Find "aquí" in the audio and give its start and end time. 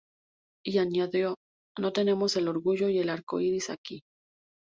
3.69-4.01